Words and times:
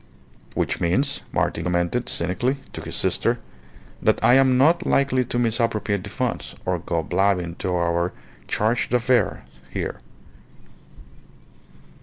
"Which 0.55 0.81
means," 0.81 1.21
Martin 1.31 1.63
commented, 1.63 2.09
cynically, 2.09 2.57
to 2.73 2.81
his 2.81 2.95
sister, 2.95 3.37
"that 4.01 4.17
I 4.23 4.33
am 4.33 4.57
not 4.57 4.83
likely 4.83 5.23
to 5.25 5.37
misappropriate 5.37 6.03
the 6.03 6.09
funds, 6.09 6.55
or 6.65 6.79
go 6.79 7.03
blabbing 7.03 7.53
to 7.59 7.75
our 7.75 8.11
Charge 8.47 8.89
d'Affaires 8.89 9.43
here." 9.69 9.97